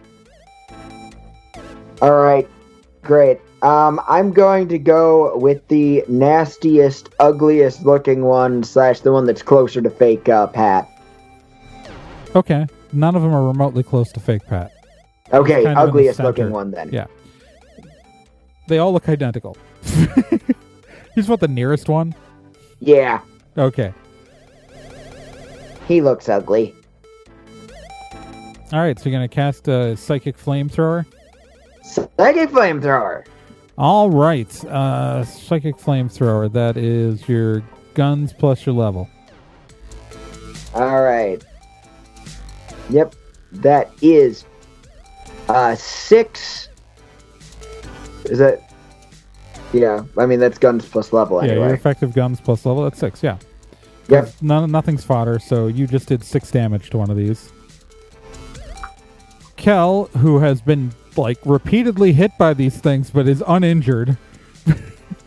[2.03, 2.49] All right,
[3.03, 3.41] great.
[3.63, 9.43] Um, I'm going to go with the nastiest, ugliest looking one slash the one that's
[9.43, 10.89] closer to fake uh, Pat.
[12.35, 14.73] Okay, none of them are remotely close to fake Pat.
[15.33, 16.29] Okay, kind of in the ugliest center.
[16.29, 16.91] looking one then.
[16.93, 17.07] Yeah.
[18.69, 19.57] They all look identical.
[20.31, 20.39] you
[21.17, 22.15] just want the nearest one?
[22.81, 23.21] Yeah,
[23.59, 23.93] Okay.
[25.89, 26.75] he looks ugly.
[28.73, 31.07] All right, so you're going to cast a Psychic Flamethrower?
[31.83, 33.25] Psychic flamethrower.
[33.79, 36.53] All right, uh, Psychic Flamethrower.
[36.53, 37.63] That is your
[37.95, 39.09] guns plus your level.
[40.75, 41.45] All right.
[42.91, 43.15] Yep,
[43.53, 44.45] that is
[45.49, 46.69] uh six.
[48.25, 48.66] Is that?
[49.81, 52.85] Yeah, I mean that's guns plus level Yeah, your effective guns plus level.
[52.85, 53.39] That's six, yeah.
[54.09, 54.31] Yep.
[54.41, 57.51] None, nothing's fodder, so you just did six damage to one of these.
[59.57, 64.17] Kel, who has been like repeatedly hit by these things but is uninjured,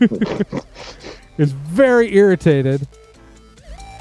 [1.38, 2.86] is very irritated,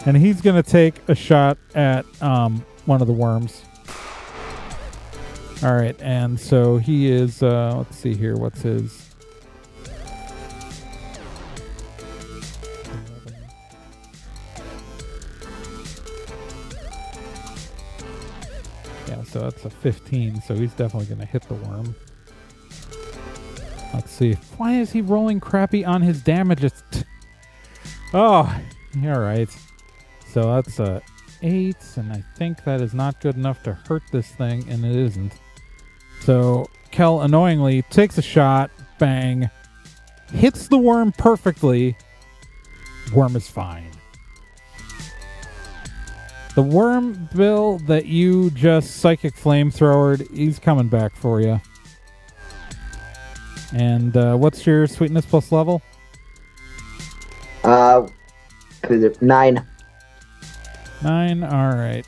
[0.05, 3.63] and he's gonna take a shot at um, one of the worms.
[5.61, 7.43] All right, and so he is.
[7.43, 8.37] Uh, let's see here.
[8.37, 9.08] What's his?
[19.31, 21.95] So that's a 15, so he's definitely going to hit the worm.
[23.93, 24.33] Let's see.
[24.57, 26.83] Why is he rolling crappy on his damages?
[28.13, 28.61] Oh,
[29.03, 29.49] all right.
[30.31, 31.01] So that's a
[31.41, 34.95] 8, and I think that is not good enough to hurt this thing, and it
[34.95, 35.33] isn't.
[36.21, 39.49] So Kel annoyingly takes a shot, bang,
[40.33, 41.97] hits the worm perfectly.
[43.13, 43.88] Worm is fine.
[46.59, 51.61] The worm, Bill, that you just psychic flamethrowered, he's coming back for you.
[53.71, 55.81] And uh, what's your sweetness plus level?
[57.63, 58.09] Uh,
[59.21, 59.65] nine.
[61.01, 61.45] Nine.
[61.45, 62.05] All right.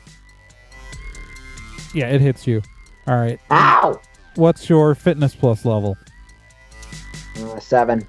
[1.94, 2.60] Yeah, it hits you.
[3.06, 3.40] All right.
[3.50, 3.98] Ow!
[4.34, 5.96] What's your fitness plus level?
[7.38, 8.06] Uh, seven.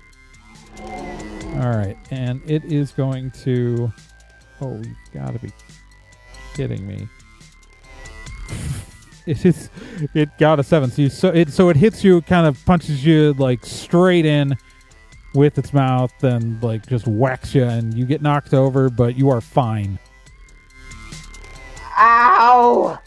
[0.82, 3.94] All right, and it is going to.
[4.60, 5.54] Oh, you've got to be
[6.54, 7.08] kidding me!
[9.26, 9.70] it is.
[10.14, 10.92] It got a seven.
[10.92, 14.56] So you, so it so it hits you, kind of punches you like straight in
[15.34, 19.30] with its mouth, and like just whacks you, and you get knocked over, but you
[19.30, 20.00] are fine.
[21.98, 23.00] Ow!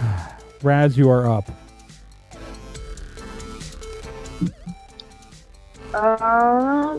[0.62, 1.50] Raz, you are up.
[5.94, 6.98] Uh,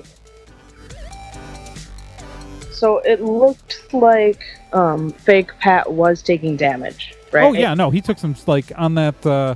[2.77, 4.43] So it looked like
[4.73, 7.45] um, fake Pat was taking damage, right?
[7.45, 9.55] Oh yeah, no, he took some like on that uh,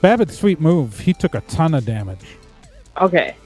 [0.00, 1.00] Babbitt sweet move.
[1.00, 2.36] He took a ton of damage.
[3.00, 3.36] Okay.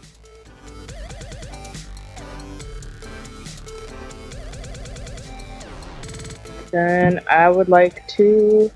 [6.71, 8.71] Then I would like to.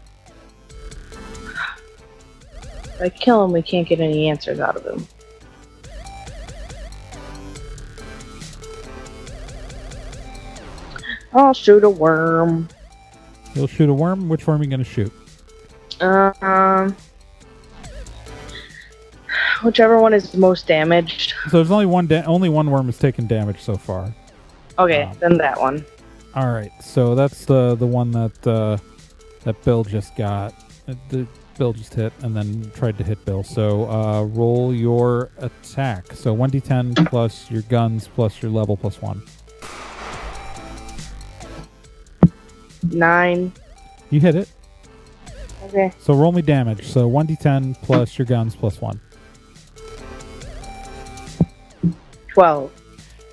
[3.00, 5.06] I kill him, we can't get any answers out of him.
[11.32, 12.68] I'll shoot a worm.
[13.54, 14.28] You'll shoot a worm.
[14.28, 15.12] Which worm are you gonna shoot?
[16.00, 16.96] Um,
[19.62, 21.34] whichever one is most damaged.
[21.50, 22.06] So there's only one.
[22.06, 24.14] Da- only one worm has taken damage so far.
[24.78, 25.84] Okay, Um, then that one.
[26.34, 28.76] All right, so that's the the one that uh,
[29.44, 30.54] that Bill just got.
[30.88, 31.26] Uh, The
[31.58, 33.42] Bill just hit and then tried to hit Bill.
[33.42, 36.12] So uh, roll your attack.
[36.12, 39.22] So one d10 plus your guns plus your level plus one.
[42.92, 43.52] Nine.
[44.10, 44.50] You hit it.
[45.64, 45.92] Okay.
[46.00, 46.86] So roll me damage.
[46.86, 49.00] So one d10 plus your guns plus one.
[52.32, 52.70] Twelve.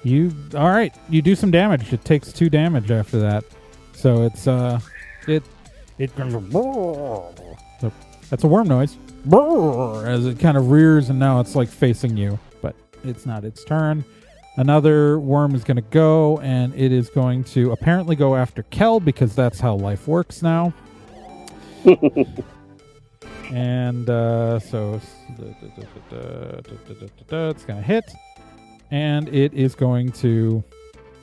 [0.04, 0.94] You all right?
[1.10, 1.94] You do some damage.
[1.94, 3.44] It takes two damage after that.
[3.94, 4.80] So it's uh,
[5.28, 5.44] it
[5.98, 6.12] it.
[8.30, 8.98] That's a worm noise.
[10.06, 13.64] As it kind of rears and now it's like facing you, but it's not its
[13.64, 14.04] turn.
[14.58, 19.00] Another worm is going to go and it is going to apparently go after Kel
[19.00, 20.74] because that's how life works now.
[23.52, 25.02] and uh, so
[27.30, 28.06] it's going to hit
[28.92, 30.64] and it is going to.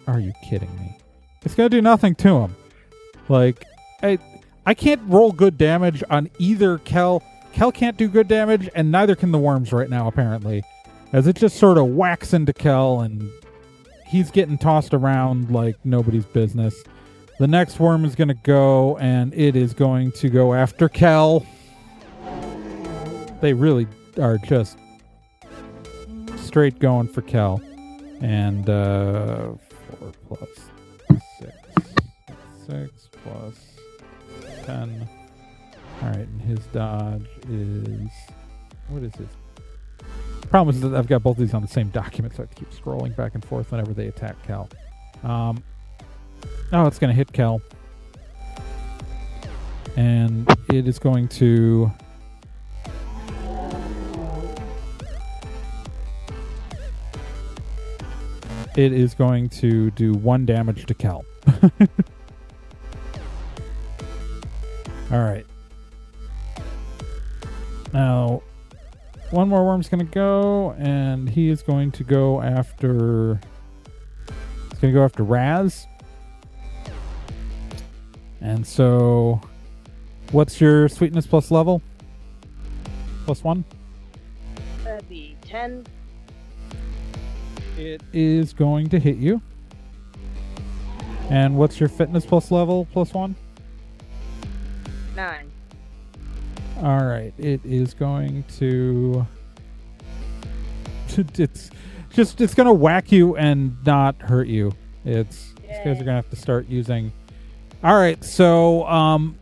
[0.06, 0.98] Are you kidding me?
[1.42, 2.56] It's going to do nothing to him.
[3.28, 3.64] Like,
[4.02, 4.18] I,
[4.66, 7.22] I can't roll good damage on either Kel.
[7.52, 10.62] Kel can't do good damage, and neither can the worms right now, apparently.
[11.12, 13.30] As it just sort of whacks into Kel, and
[14.06, 16.74] he's getting tossed around like nobody's business.
[17.38, 21.46] The next worm is going to go, and it is going to go after Kel.
[23.40, 23.86] They really
[24.20, 24.78] are just
[26.36, 27.60] straight going for Kel.
[28.20, 29.52] And uh,
[29.98, 30.48] 4 plus
[31.40, 31.52] 6.
[32.68, 33.56] 6 plus
[34.64, 35.08] 10.
[36.02, 38.08] Alright, and his dodge is.
[38.88, 39.28] What is his?
[40.52, 42.50] Problem is that I've got both of these on the same document, so I have
[42.50, 44.68] to keep scrolling back and forth whenever they attack Cal.
[45.24, 45.64] Um,
[46.74, 47.62] oh, it's going to hit Cal.
[49.96, 51.90] And it is going to.
[58.76, 61.24] It is going to do one damage to Cal.
[65.10, 65.46] All right.
[67.94, 68.42] Now,
[69.32, 73.40] one more worm's going to go, and he is going to go after.
[74.70, 75.86] He's going to go after Raz.
[78.40, 79.40] And so,
[80.32, 81.80] what's your sweetness plus level?
[83.24, 83.64] Plus one?
[84.56, 85.86] Uh, That'd be ten.
[87.78, 89.40] It is going to hit you.
[91.30, 93.34] And what's your fitness plus level plus one?
[95.16, 95.51] Nine.
[96.82, 99.26] All right, it is going to.
[101.14, 101.70] It's
[102.10, 104.72] just it's to whack you and not hurt you.
[105.04, 107.12] It's these guys are to have to start using.
[107.84, 109.38] All right, so um,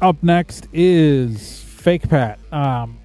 [0.00, 2.38] up next is Fake Pat.
[2.50, 2.98] Um,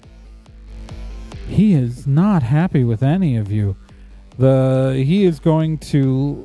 [1.48, 3.76] he is not happy with any of you.
[4.38, 6.44] The he is going to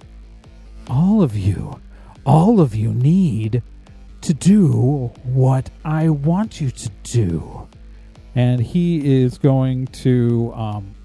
[0.89, 1.80] all of you,
[2.26, 3.63] all of you need
[4.22, 7.67] to do what I want you to do.
[8.36, 10.95] And he is going to, um,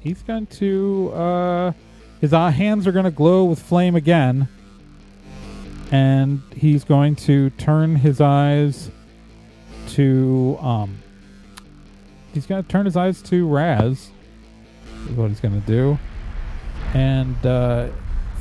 [0.00, 1.72] he's going to, uh,
[2.20, 4.48] his uh, hands are going to glow with flame again.
[5.90, 8.90] And he's going to turn his eyes
[9.88, 10.98] to, um,
[12.34, 14.10] he's going to turn his eyes to Raz.
[15.08, 15.98] Is what he's going to do.
[16.94, 17.88] And, uh,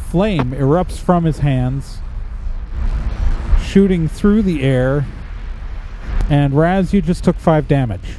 [0.09, 1.99] flame erupts from his hands
[3.67, 5.05] shooting through the air.
[6.29, 8.15] And Raz, you just took five damage.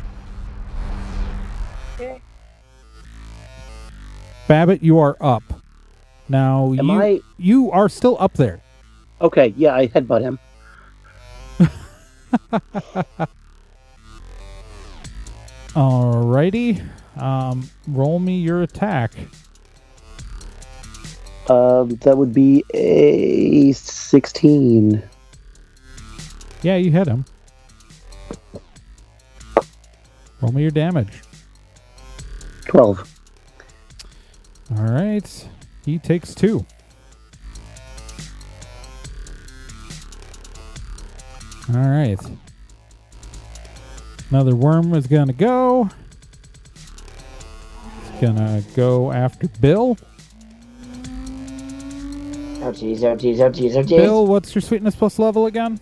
[1.95, 2.21] Okay.
[4.47, 5.43] Babbitt, you are up.
[6.29, 8.61] Now Am you I- you are still up there.
[9.21, 10.39] Okay, yeah, I headbutt him.
[15.75, 16.87] Alrighty.
[17.17, 19.13] Um, roll me your attack.
[21.49, 25.03] Um, that would be a 16.
[26.63, 27.25] Yeah, you hit him.
[30.41, 31.23] Roll me your damage.
[32.67, 33.21] 12.
[34.77, 35.49] All right.
[35.85, 36.65] He takes two.
[41.75, 42.19] All right.
[44.31, 45.89] Another worm is going to go.
[48.01, 49.97] It's going to go after Bill.
[52.61, 53.83] Oh, jeez, oh, jeez, oh, oh.
[53.85, 55.81] Bill, what's your sweetness plus level again?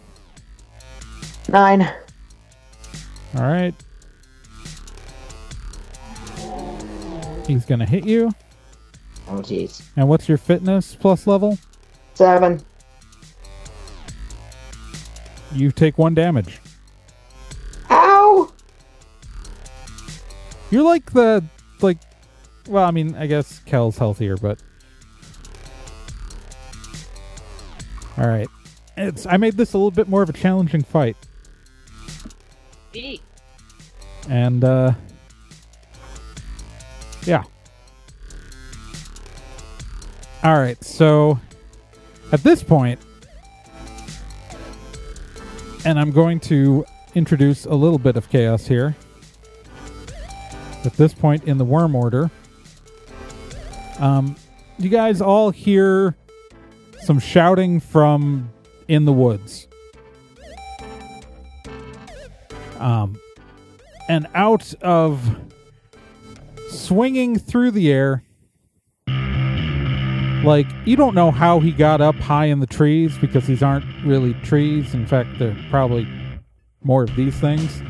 [1.48, 1.82] Nine.
[3.36, 3.74] All right.
[7.46, 8.32] He's gonna hit you.
[9.28, 9.82] Oh jeez.
[9.96, 11.58] And what's your fitness plus level?
[12.14, 12.60] Seven.
[15.52, 16.60] You take one damage.
[17.90, 18.52] Ow!
[20.70, 21.44] You're like the
[21.80, 21.98] like.
[22.68, 24.58] Well, I mean, I guess Kel's healthier, but.
[28.18, 28.48] All right.
[28.96, 29.24] It's.
[29.26, 31.16] I made this a little bit more of a challenging fight,
[34.28, 34.92] And uh.
[37.24, 37.42] Yeah.
[40.44, 40.82] All right.
[40.84, 41.40] So,
[42.30, 43.00] at this point,
[45.84, 46.84] and I'm going to
[47.14, 48.96] introduce a little bit of chaos here.
[50.84, 52.30] At this point in the worm order,
[53.98, 54.36] um,
[54.78, 56.16] you guys all hear
[57.00, 58.50] some shouting from
[58.86, 59.66] in the woods.
[62.78, 63.18] Um,
[64.08, 65.22] and out of
[66.70, 68.22] swinging through the air,
[70.44, 73.84] like you don't know how he got up high in the trees because these aren't
[74.04, 74.94] really trees.
[74.94, 76.06] In fact, they're probably
[76.82, 77.82] more of these things.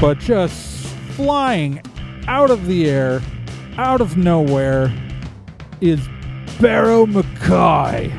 [0.00, 1.82] But just flying
[2.26, 3.20] out of the air,
[3.76, 4.92] out of nowhere,
[5.80, 6.08] is
[6.60, 8.12] Barrow Mackay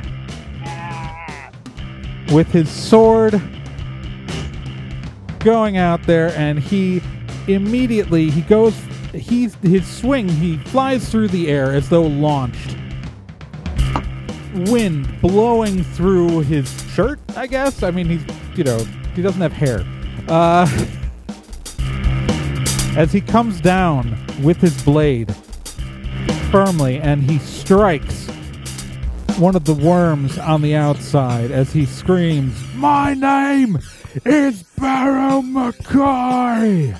[2.32, 3.42] with his sword
[5.48, 7.02] going out there and he
[7.48, 8.78] immediately he goes
[9.14, 12.76] he's his swing he flies through the air as though launched.
[14.70, 17.82] Wind blowing through his shirt i guess?
[17.82, 18.26] I mean he's
[18.58, 18.80] you know
[19.16, 19.86] he doesn't have hair.
[20.28, 20.68] Uh
[22.98, 25.34] as he comes down with his blade
[26.52, 28.28] firmly and he strikes
[29.40, 33.78] one of the worms on the outside as he screams, My name
[34.26, 36.98] is Barrow McCoy!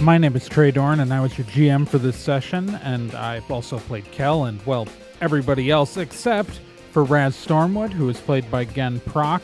[0.00, 3.50] My name is Trey Dorn, and I was your GM for this session, and I've
[3.50, 4.88] also played Kel and, well,
[5.20, 9.42] everybody else except for Raz Stormwood, who is played by Gen Proc,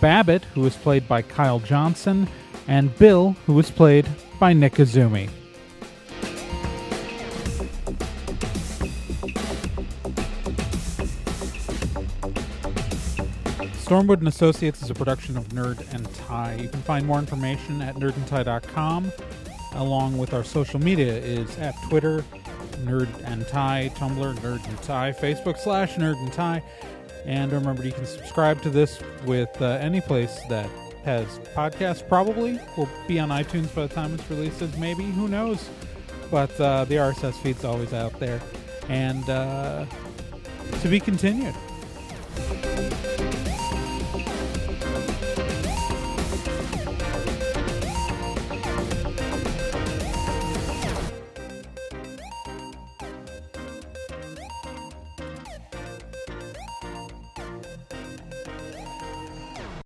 [0.00, 2.28] Babbitt, who is played by Kyle Johnson,
[2.68, 4.06] and Bill, who was played
[4.38, 5.30] by Nick Azumi.
[13.84, 16.54] Stormwood and Associates is a production of Nerd and Tie.
[16.54, 19.12] You can find more information at nerdandtie.com,
[19.74, 22.24] along with our social media is at Twitter,
[22.84, 26.62] Nerd and Tie, Tumblr, Nerd and Tie, Facebook slash Nerd and Tie.
[27.26, 30.70] And remember, you can subscribe to this with uh, any place that
[31.04, 32.08] has podcasts.
[32.08, 34.62] Probably will be on iTunes by the time it's released.
[34.78, 35.68] Maybe who knows?
[36.30, 38.40] But uh, the RSS feed's always out there,
[38.88, 39.84] and uh,
[40.80, 41.54] to be continued.